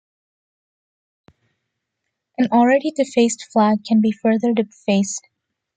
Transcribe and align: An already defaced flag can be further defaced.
An 2.39 2.47
already 2.51 2.89
defaced 2.89 3.45
flag 3.53 3.85
can 3.87 4.01
be 4.01 4.11
further 4.11 4.51
defaced. 4.51 5.27